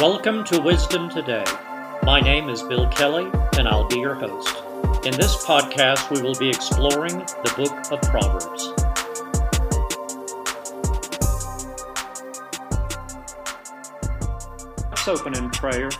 [0.00, 1.44] Welcome to Wisdom Today.
[2.04, 3.28] My name is Bill Kelley,
[3.58, 4.56] and I'll be your host.
[5.04, 8.68] In this podcast, we will be exploring the book of Proverbs.
[14.88, 15.90] Let's open in prayer.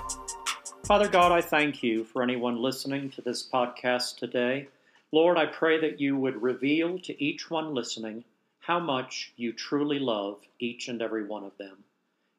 [0.85, 4.69] Father God, I thank you for anyone listening to this podcast today.
[5.11, 8.23] Lord, I pray that you would reveal to each one listening
[8.61, 11.82] how much you truly love each and every one of them.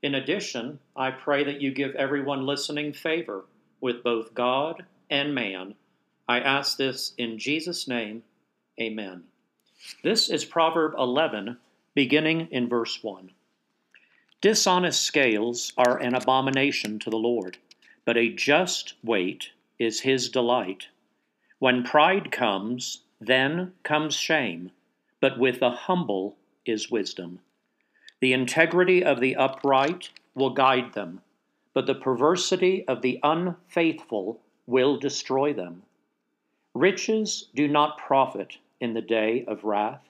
[0.02, 3.45] In addition, I pray that you give everyone listening favor
[3.81, 5.75] with both God and man.
[6.27, 8.23] I ask this in Jesus' name.
[8.80, 9.23] Amen.
[10.03, 11.58] This is Proverb 11,
[11.95, 13.31] beginning in verse 1.
[14.39, 17.58] Dishonest scales are an abomination to the Lord,
[18.05, 20.88] but a just weight is his delight.
[21.59, 24.72] When pride comes, then comes shame,
[25.20, 27.39] but with the humble is wisdom.
[28.21, 31.21] The integrity of the upright will guide them,
[31.73, 35.83] but the perversity of the unfaithful will destroy them.
[36.73, 40.09] Riches do not profit in the day of wrath,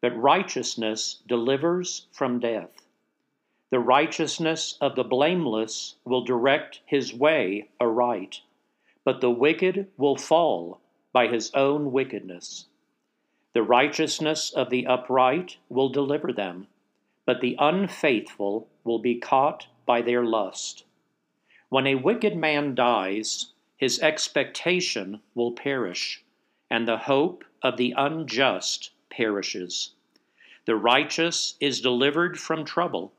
[0.00, 2.86] but righteousness delivers from death.
[3.68, 8.40] The righteousness of the blameless will direct his way aright,
[9.04, 10.80] but the wicked will fall
[11.12, 12.66] by his own wickedness.
[13.52, 16.68] The righteousness of the upright will deliver them
[17.24, 20.84] but the unfaithful will be caught by their lust.
[21.68, 26.22] When a wicked man dies, his expectation will perish,
[26.70, 29.92] and the hope of the unjust perishes.
[30.64, 33.12] The righteous is delivered from trouble,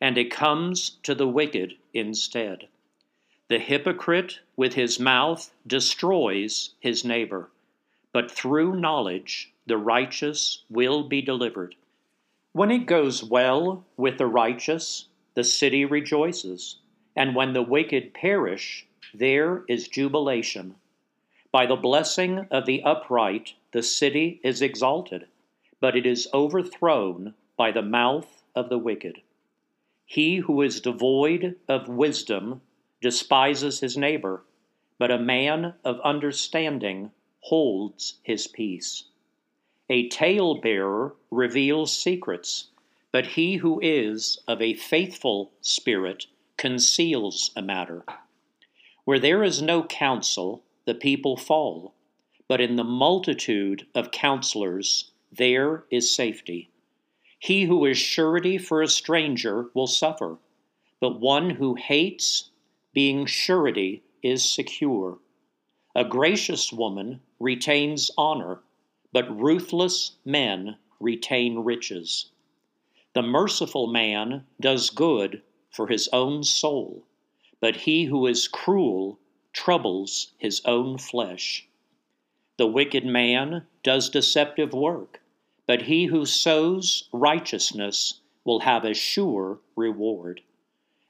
[0.00, 2.68] and it comes to the wicked instead.
[3.48, 7.50] The hypocrite with his mouth destroys his neighbor,
[8.12, 11.74] but through knowledge the righteous will be delivered.
[12.52, 16.80] When it goes well with the righteous, the city rejoices,
[17.14, 20.74] and when the wicked perish, there is jubilation.
[21.52, 25.28] By the blessing of the upright, the city is exalted,
[25.78, 29.22] but it is overthrown by the mouth of the wicked.
[30.04, 32.62] He who is devoid of wisdom
[33.00, 34.42] despises his neighbor,
[34.98, 37.12] but a man of understanding
[37.42, 39.04] holds his peace.
[39.92, 42.68] A talebearer reveals secrets,
[43.10, 48.04] but he who is of a faithful spirit conceals a matter.
[49.04, 51.92] Where there is no counsel, the people fall,
[52.46, 56.70] but in the multitude of counselors there is safety.
[57.40, 60.38] He who is surety for a stranger will suffer,
[61.00, 62.52] but one who hates
[62.92, 65.18] being surety is secure.
[65.96, 68.60] A gracious woman retains honor
[69.12, 72.30] but ruthless men retain riches.
[73.12, 77.04] The merciful man does good for his own soul,
[77.60, 79.18] but he who is cruel
[79.52, 81.66] troubles his own flesh.
[82.56, 85.22] The wicked man does deceptive work,
[85.66, 90.42] but he who sows righteousness will have a sure reward.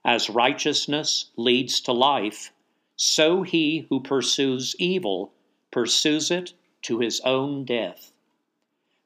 [0.04, 2.52] As righteousness leads to life,
[2.96, 5.32] so he who pursues evil
[5.70, 8.12] pursues it to his own death.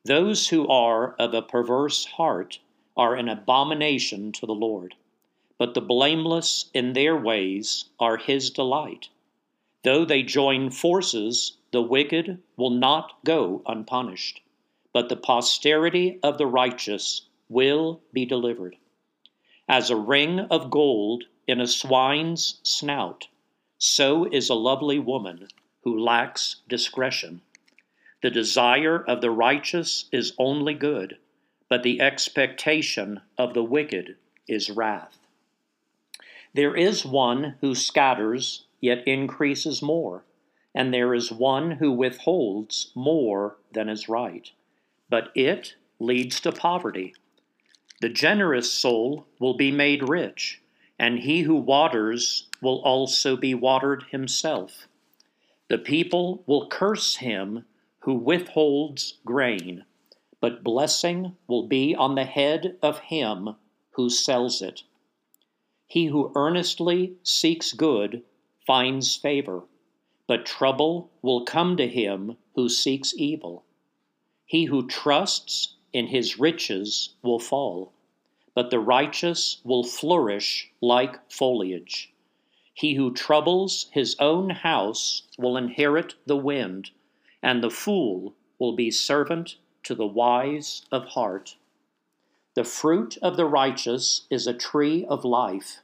[0.05, 2.59] Those who are of a perverse heart
[2.97, 4.95] are an abomination to the Lord,
[5.59, 9.09] but the blameless in their ways are his delight.
[9.83, 14.41] Though they join forces, the wicked will not go unpunished,
[14.93, 18.77] but the posterity of the righteous will be delivered.
[19.69, 23.27] As a ring of gold in a swine's snout,
[23.79, 25.49] so is a lovely woman
[25.83, 27.43] who lacks discretion.
[28.25, 31.19] The desire of the righteous is only good,
[31.69, 34.17] but the expectation of the wicked
[34.49, 35.19] is wrath.
[36.55, 40.25] There is one who scatters, yet increases more,
[40.75, 44.51] and there is one who withholds more than is right,
[45.11, 47.13] but it leads to poverty.
[48.01, 50.63] The generous soul will be made rich,
[50.99, 54.89] and he who waters will also be watered himself.
[55.69, 57.67] The people will curse him
[58.05, 59.83] who withholds grain,
[60.39, 63.57] but blessing will be on the head of him
[63.93, 64.83] who sells it.
[65.87, 68.23] He who earnestly seeks good
[68.67, 69.65] finds favor,
[70.27, 73.65] but trouble will come to him who seeks evil.
[74.45, 77.95] He who trusts in his riches will fall,
[78.55, 82.13] but the righteous will flourish like foliage.
[82.75, 86.91] He who troubles his own house will inherit the wind
[87.45, 91.57] and the fool will be servant to the wise of heart.
[92.55, 95.81] The fruit of the righteous is a tree of life,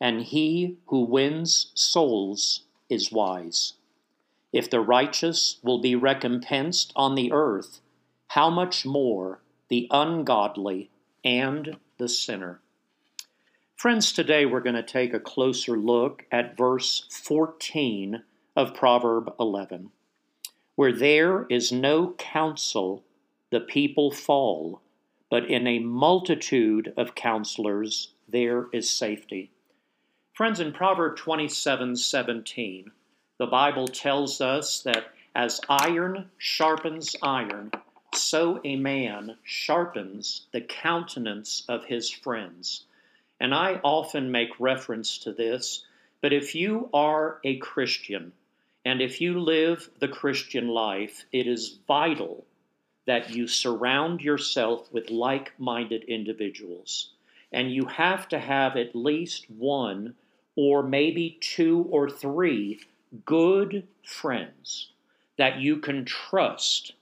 [0.00, 3.72] and he who wins souls is wise.
[4.52, 7.80] If the righteous will be recompensed on the earth,
[8.28, 10.90] how much more the ungodly
[11.24, 12.60] and the sinner?
[13.74, 18.22] Friends, today we're going to take a closer look at verse 14
[18.54, 19.90] of Proverb 11.
[20.80, 23.04] Where there is no counsel,
[23.50, 24.80] the people fall,
[25.28, 29.50] but in a multitude of counselors there is safety.
[30.32, 32.92] Friends, in Proverb 27 17,
[33.36, 37.72] the Bible tells us that as iron sharpens iron,
[38.14, 42.86] so a man sharpens the countenance of his friends.
[43.38, 45.84] And I often make reference to this,
[46.22, 48.32] but if you are a Christian,
[48.90, 52.44] and if you live the Christian life, it is vital
[53.06, 57.12] that you surround yourself with like minded individuals.
[57.52, 60.16] And you have to have at least one
[60.56, 62.80] or maybe two or three
[63.24, 64.90] good friends
[65.38, 66.94] that you can trust,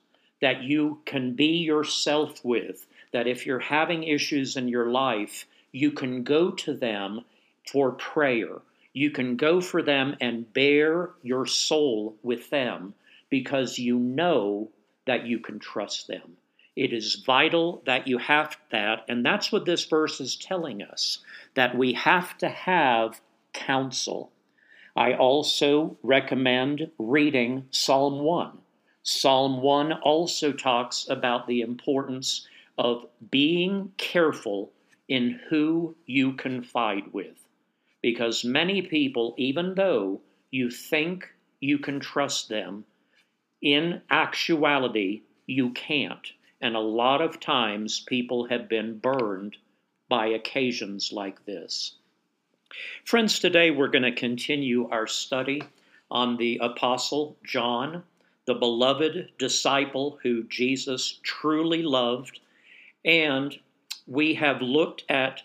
[0.43, 5.93] that you can be yourself with, that if you're having issues in your life, you
[5.93, 7.25] can go to them
[7.67, 8.59] for prayer.
[8.99, 12.95] You can go for them and bare your soul with them
[13.31, 14.71] because you know
[15.07, 16.37] that you can trust them.
[16.75, 21.21] It is vital that you have that, and that's what this verse is telling us
[21.55, 23.21] that we have to have
[23.53, 24.33] counsel.
[24.97, 28.59] I also recommend reading Psalm 1.
[29.05, 34.73] Psalm 1 also talks about the importance of being careful
[35.07, 37.48] in who you confide with.
[38.03, 41.29] Because many people, even though you think
[41.61, 42.85] you can trust them,
[43.61, 46.33] in actuality, you can't.
[46.61, 49.57] And a lot of times people have been burned
[50.09, 51.97] by occasions like this.
[53.05, 55.63] Friends, today we're going to continue our study
[56.11, 58.03] on the Apostle John,
[58.47, 62.41] the beloved disciple who Jesus truly loved.
[63.05, 63.59] And
[64.07, 65.43] we have looked at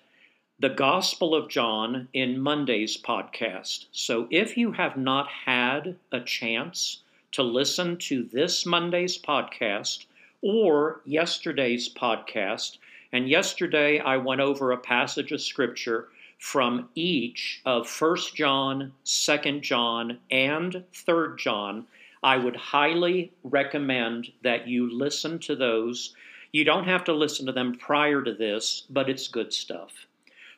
[0.60, 3.88] the Gospel of John in Monday's podcast.
[3.92, 7.02] So if you have not had a chance
[7.32, 10.06] to listen to this Monday's podcast
[10.44, 12.78] or yesterday's podcast,
[13.12, 19.60] and yesterday I went over a passage of Scripture from each of 1 John, 2
[19.60, 21.88] John, and 3 John,
[22.22, 26.16] I would highly recommend that you listen to those.
[26.52, 30.06] You don't have to listen to them prior to this, but it's good stuff.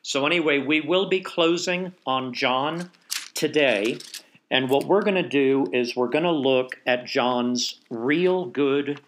[0.06, 2.92] So, anyway, we will be closing on John
[3.34, 3.98] today.
[4.52, 9.00] And what we're going to do is we're going to look at John's real good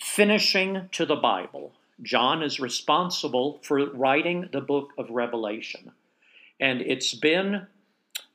[0.00, 1.74] finishing to the Bible.
[2.02, 5.92] John is responsible for writing the book of Revelation.
[6.58, 7.68] And it's been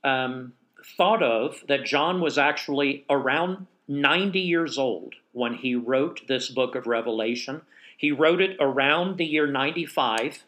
[0.01, 0.53] um,
[0.95, 6.73] thought of that John was actually around 90 years old when he wrote this book
[6.73, 7.63] of Revelation.
[7.97, 10.45] He wrote it around the year 95.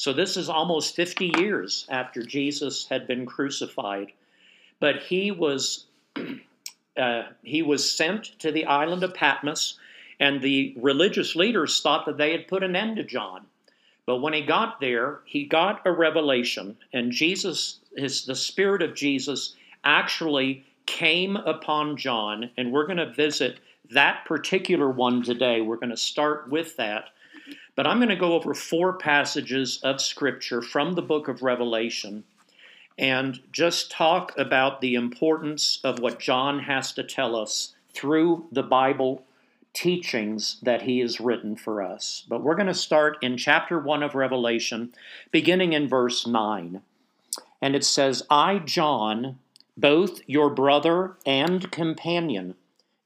[0.00, 4.12] So this is almost 50 years after Jesus had been crucified.
[4.78, 5.84] But he was.
[6.96, 9.78] Uh, he was sent to the island of Patmos
[10.18, 13.46] and the religious leaders thought that they had put an end to John.
[14.06, 18.96] But when he got there, he got a revelation, and Jesus, his, the Spirit of
[18.96, 23.60] Jesus, actually came upon John, and we're going to visit
[23.92, 25.60] that particular one today.
[25.60, 27.10] We're going to start with that.
[27.80, 32.24] But I'm going to go over four passages of Scripture from the book of Revelation
[32.98, 38.62] and just talk about the importance of what John has to tell us through the
[38.62, 39.24] Bible
[39.72, 42.22] teachings that he has written for us.
[42.28, 44.92] But we're going to start in chapter 1 of Revelation,
[45.30, 46.82] beginning in verse 9.
[47.62, 49.38] And it says, I, John,
[49.74, 52.56] both your brother and companion,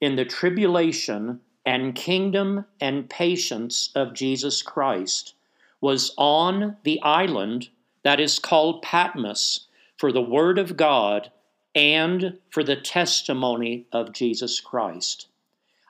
[0.01, 5.35] in the tribulation and kingdom and patience of Jesus Christ,
[5.81, 7.69] was on the island
[8.03, 9.67] that is called Patmos
[9.97, 11.31] for the word of God
[11.75, 15.29] and for the testimony of Jesus Christ.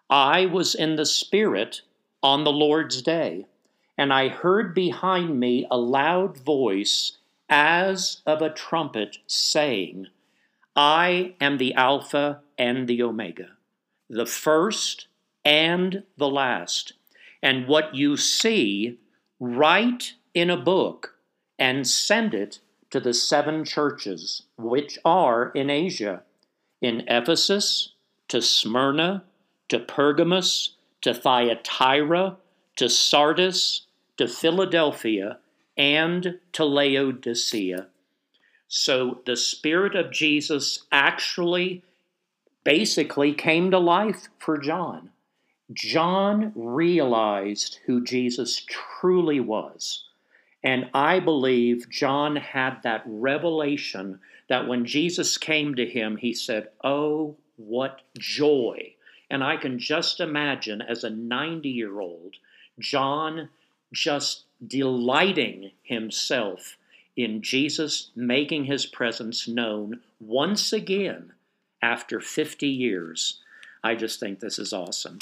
[0.08, 1.82] I was in the Spirit
[2.22, 3.46] on the Lord's day,
[3.98, 10.08] and I heard behind me a loud voice as of a trumpet saying,
[10.74, 13.50] I am the Alpha and the Omega,
[14.08, 15.06] the first
[15.44, 16.94] and the last.
[17.42, 18.98] And what you see,
[19.38, 21.14] write in a book
[21.58, 22.60] and send it
[22.90, 26.22] to the seven churches which are in Asia,
[26.80, 27.92] in Ephesus,
[28.28, 29.24] to Smyrna,
[29.68, 32.36] to Pergamos, to Thyatira,
[32.76, 33.86] to Sardis,
[34.16, 35.38] to Philadelphia,
[35.76, 37.88] and to Laodicea.
[38.68, 41.82] So the Spirit of Jesus actually
[42.64, 45.10] basically came to life for John.
[45.72, 50.04] John realized who Jesus truly was.
[50.62, 56.68] And I believe John had that revelation that when Jesus came to him, he said,
[56.82, 58.94] Oh, what joy.
[59.30, 62.36] And I can just imagine as a 90 year old,
[62.78, 63.48] John
[63.92, 66.76] just delighting himself
[67.16, 71.32] in Jesus making his presence known once again
[71.80, 73.40] after 50 years.
[73.82, 75.18] I just think this is awesome.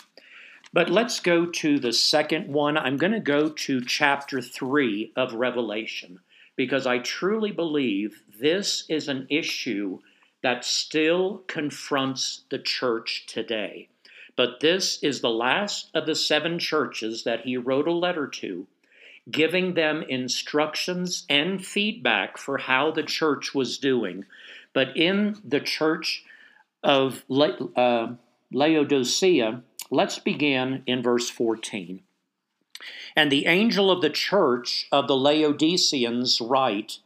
[0.73, 2.79] But let's go to the second one.
[2.79, 6.21] I'm going to go to chapter 3 of Revelation
[6.57, 9.99] because I truly believe this is an issue
[10.43, 13.89] that still confronts the church today.
[14.35, 18.67] But this is the last of the seven churches that he wrote a letter to,
[19.31, 24.25] giving them instructions and feedback for how the church was doing.
[24.73, 26.25] But in the church
[26.83, 28.15] of uh,
[28.53, 32.01] Laodicea, let's begin in verse 14.
[33.15, 36.99] And the angel of the church of the Laodiceans write,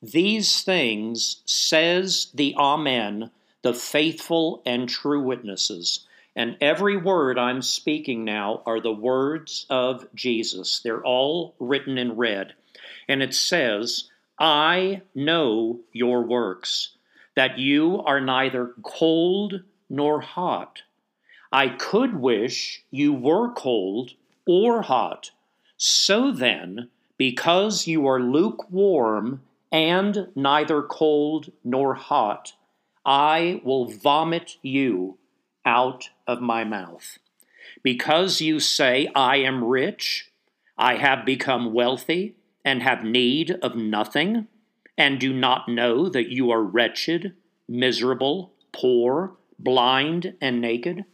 [0.00, 6.06] These things says the Amen, the faithful and true witnesses.
[6.36, 10.78] And every word I'm speaking now are the words of Jesus.
[10.78, 12.54] They're all written in red.
[13.08, 16.90] And it says, I know your works,
[17.34, 20.82] that you are neither cold nor hot.
[21.52, 24.12] I could wish you were cold
[24.46, 25.30] or hot.
[25.76, 32.54] So then, because you are lukewarm and neither cold nor hot,
[33.04, 35.18] I will vomit you
[35.64, 37.18] out of my mouth.
[37.82, 40.30] Because you say, I am rich,
[40.76, 44.46] I have become wealthy, and have need of nothing,
[44.96, 47.34] and do not know that you are wretched,
[47.68, 51.04] miserable, poor, blind, and naked?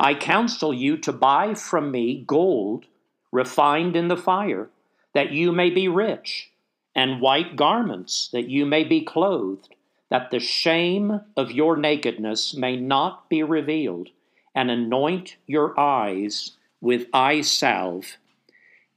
[0.00, 2.86] I counsel you to buy from me gold
[3.32, 4.70] refined in the fire,
[5.12, 6.50] that you may be rich,
[6.94, 9.74] and white garments, that you may be clothed,
[10.10, 14.08] that the shame of your nakedness may not be revealed,
[14.54, 18.16] and anoint your eyes with eye salve,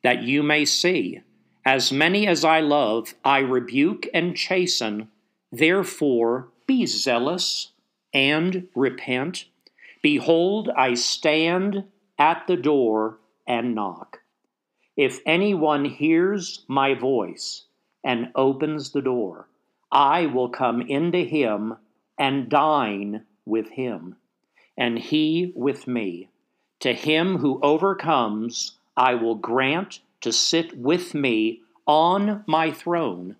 [0.04, 1.22] that you may see.
[1.66, 5.10] As many as I love, I rebuke and chasten.
[5.52, 7.72] Therefore, be zealous
[8.14, 9.46] and repent.
[10.02, 11.84] Behold, I stand
[12.18, 14.22] at the door and knock.
[14.98, 17.66] If anyone hears my voice
[18.04, 19.48] and opens the door,
[19.92, 21.76] I will come into him
[22.18, 24.16] and dine with him,
[24.78, 26.30] and he with me.
[26.80, 33.36] To him who overcomes, I will grant to sit with me on my throne,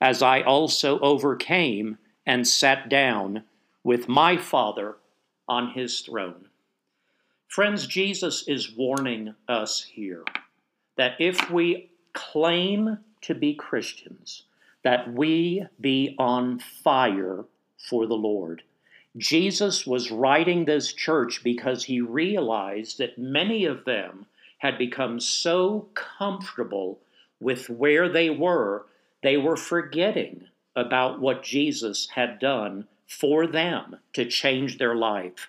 [0.00, 3.44] as I also overcame and sat down
[3.82, 4.96] with my Father
[5.48, 6.48] on his throne.
[7.48, 10.24] Friends, Jesus is warning us here
[10.96, 14.44] that if we claim to be Christians,
[14.82, 17.44] that we be on fire
[17.88, 18.62] for the Lord.
[19.16, 24.26] Jesus was writing this church because he realized that many of them
[24.58, 26.98] had become so comfortable
[27.40, 28.86] with where they were,
[29.22, 35.48] they were forgetting about what Jesus had done for them to change their life.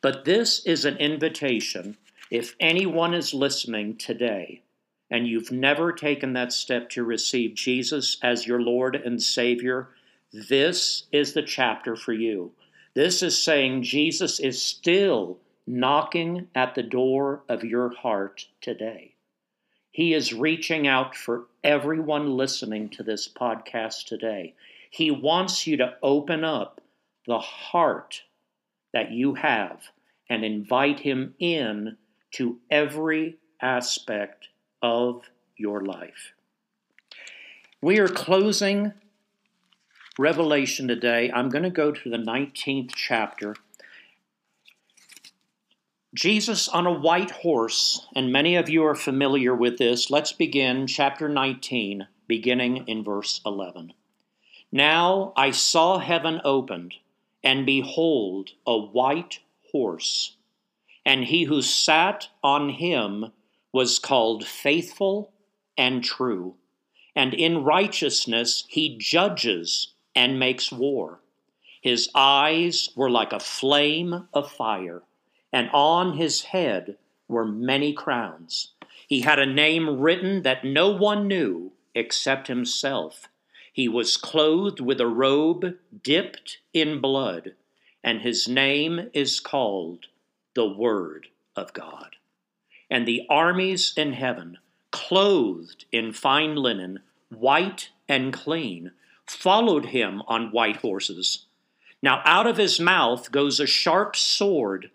[0.00, 1.96] But this is an invitation.
[2.30, 4.62] If anyone is listening today
[5.10, 9.88] and you've never taken that step to receive Jesus as your Lord and Savior,
[10.32, 12.52] this is the chapter for you.
[12.94, 19.14] This is saying Jesus is still knocking at the door of your heart today.
[19.90, 24.54] He is reaching out for everyone listening to this podcast today.
[24.90, 26.77] He wants you to open up
[27.28, 28.22] the heart
[28.92, 29.82] that you have
[30.28, 31.98] and invite Him in
[32.32, 34.48] to every aspect
[34.82, 35.22] of
[35.56, 36.32] your life.
[37.82, 38.94] We are closing
[40.18, 41.30] Revelation today.
[41.32, 43.54] I'm going to go to the 19th chapter.
[46.14, 50.10] Jesus on a white horse, and many of you are familiar with this.
[50.10, 53.92] Let's begin chapter 19, beginning in verse 11.
[54.72, 56.94] Now I saw heaven opened
[57.42, 59.40] and behold, a white
[59.72, 60.36] horse.
[61.04, 63.32] And he who sat on him
[63.72, 65.32] was called faithful
[65.76, 66.56] and true.
[67.14, 71.20] And in righteousness he judges and makes war.
[71.80, 75.02] His eyes were like a flame of fire,
[75.52, 76.96] and on his head
[77.28, 78.72] were many crowns.
[79.06, 83.28] He had a name written that no one knew except himself.
[83.78, 87.54] He was clothed with a robe dipped in blood,
[88.02, 90.06] and his name is called
[90.54, 92.16] the Word of God.
[92.90, 94.58] And the armies in heaven,
[94.90, 98.90] clothed in fine linen, white and clean,
[99.26, 101.46] followed him on white horses.
[102.02, 104.90] Now out of his mouth goes a sharp sword,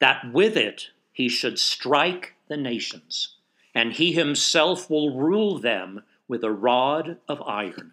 [0.00, 3.36] that with it he should strike the nations,
[3.72, 7.92] and he himself will rule them with a rod of iron.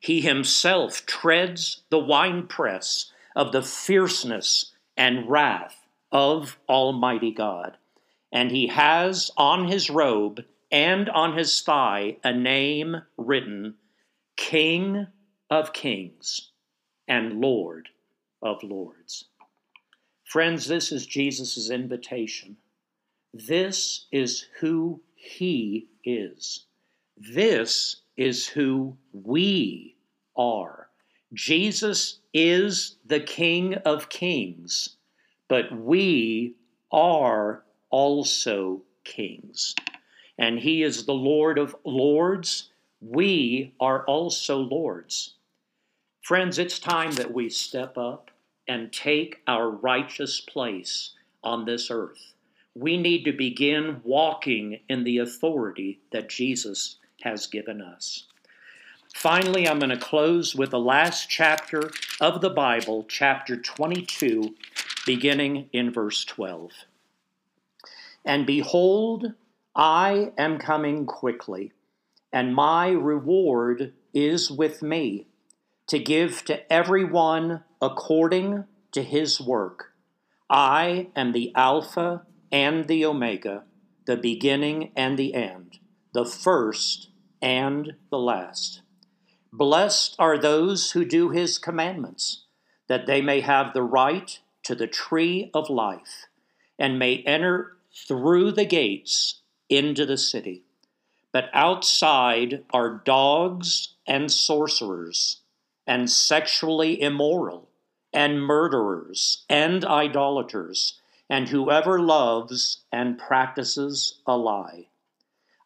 [0.00, 7.76] He himself treads the winepress of the fierceness and wrath of Almighty God.
[8.32, 13.74] And he has on his robe and on his thigh a name written
[14.36, 15.06] King
[15.50, 16.50] of Kings
[17.06, 17.90] and Lord
[18.42, 19.26] of Lords.
[20.24, 22.56] Friends, this is Jesus' invitation.
[23.34, 26.64] This is who he is.
[27.16, 29.96] This is who we
[30.36, 30.88] are.
[31.32, 34.96] Jesus is the King of Kings,
[35.48, 36.54] but we
[36.90, 39.74] are also kings.
[40.38, 42.70] And he is the Lord of Lords.
[43.00, 45.34] We are also Lords.
[46.22, 48.30] Friends, it's time that we step up
[48.68, 51.12] and take our righteous place
[51.42, 52.34] on this earth.
[52.74, 58.26] We need to begin walking in the authority that Jesus has given us.
[59.14, 64.54] Finally, I'm going to close with the last chapter of the Bible, chapter 22,
[65.04, 66.70] beginning in verse 12.
[68.24, 69.32] And behold,
[69.74, 71.72] I am coming quickly,
[72.32, 75.26] and my reward is with me,
[75.88, 79.92] to give to everyone according to his work.
[80.48, 82.22] I am the Alpha
[82.52, 83.64] and the Omega,
[84.06, 85.78] the beginning and the end,
[86.12, 87.08] the first
[87.40, 88.82] and the last.
[89.52, 92.44] Blessed are those who do his commandments,
[92.88, 96.26] that they may have the right to the tree of life,
[96.78, 100.64] and may enter through the gates into the city.
[101.32, 105.40] But outside are dogs and sorcerers,
[105.86, 107.68] and sexually immoral,
[108.12, 114.89] and murderers, and idolaters, and whoever loves and practices a lie.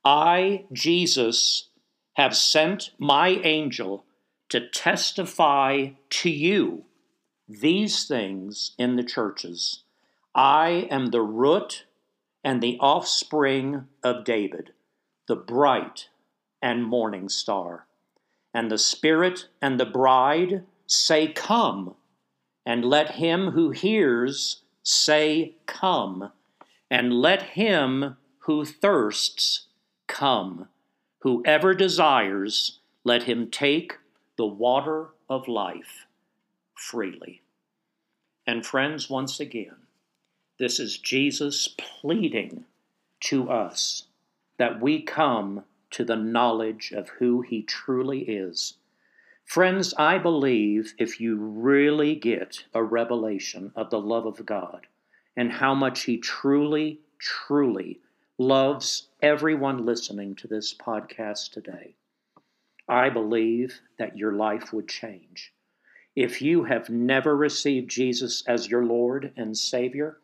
[0.05, 1.69] I, Jesus,
[2.15, 4.05] have sent my angel
[4.51, 6.85] to testify to you
[7.49, 9.83] these things in the churches.
[10.35, 11.87] I am the root
[12.43, 14.73] and the offspring of David,
[15.27, 16.09] the bright
[16.61, 17.87] and morning star.
[18.53, 21.95] And the Spirit and the bride say, Come,
[22.67, 26.31] and let him who hears say, Come,
[26.91, 29.67] and let him who thirsts
[30.07, 30.69] come.
[31.21, 33.99] Whoever desires, let him take
[34.37, 36.07] the water of life
[36.75, 37.43] freely.
[38.47, 39.77] And friends, once again,
[40.59, 42.65] this is Jesus pleading
[43.21, 44.05] to us
[44.59, 48.75] that we come to the knowledge of who he truly is.
[49.45, 54.87] Friends, I believe if you really get a revelation of the love of God
[55.37, 58.01] and how much he truly, truly
[58.39, 61.95] loves everyone listening to this podcast today.
[62.89, 65.53] I believe that your life would change.
[66.17, 70.19] If you have never received Jesus as your Lord and Savior,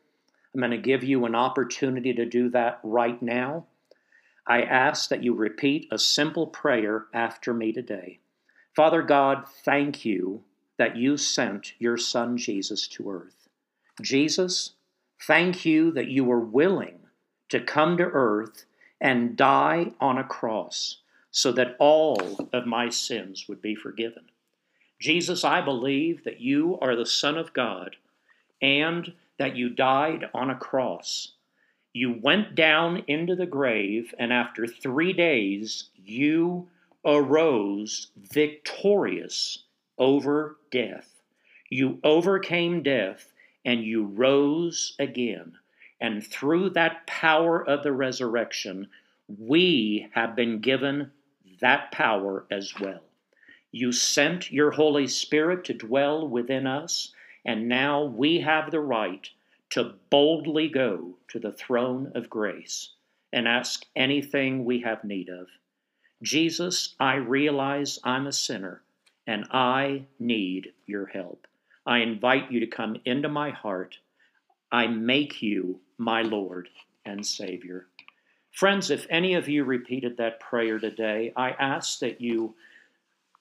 [0.53, 3.67] I'm going to give you an opportunity to do that right now.
[4.45, 8.19] I ask that you repeat a simple prayer after me today.
[8.75, 10.43] Father God, thank you
[10.79, 13.49] that you sent your Son Jesus to earth.
[14.03, 14.73] Jesus,
[15.23, 17.00] thank you that you were willing
[17.51, 18.65] to come to earth
[19.01, 20.99] and die on a cross
[21.31, 24.25] so that all of my sins would be forgiven.
[24.99, 27.97] Jesus, I believe that you are the Son of God
[28.61, 31.33] and that you died on a cross.
[31.93, 36.69] You went down into the grave, and after three days, you
[37.05, 39.65] arose victorious
[39.99, 41.23] over death.
[41.71, 43.33] You overcame death,
[43.65, 45.55] and you rose again.
[46.01, 48.89] And through that power of the resurrection,
[49.29, 51.11] we have been given
[51.61, 53.03] that power as well.
[53.71, 57.13] You sent your Holy Spirit to dwell within us,
[57.45, 59.29] and now we have the right
[59.71, 62.91] to boldly go to the throne of grace
[63.33, 65.47] and ask anything we have need of.
[66.23, 68.83] Jesus, I realize I'm a sinner
[69.27, 71.47] and I need your help.
[71.87, 73.99] I invite you to come into my heart.
[74.73, 76.69] I make you my Lord
[77.05, 77.87] and Savior.
[78.51, 82.55] Friends, if any of you repeated that prayer today, I ask that you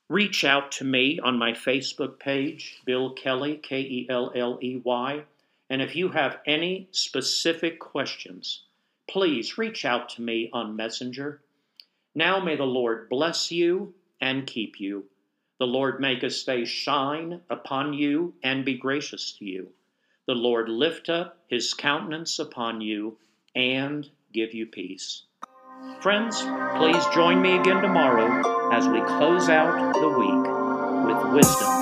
[0.10, 4.82] Reach out to me on my Facebook page, Bill Kelley, K E L L E
[4.84, 5.24] Y.
[5.70, 8.64] And if you have any specific questions,
[9.08, 11.42] please reach out to me on Messenger.
[12.16, 15.06] Now may the Lord bless you and keep you.
[15.60, 19.70] The Lord make his face shine upon you and be gracious to you.
[20.30, 23.18] The Lord lift up his countenance upon you
[23.56, 25.24] and give you peace.
[26.02, 26.40] Friends,
[26.78, 31.79] please join me again tomorrow as we close out the week with wisdom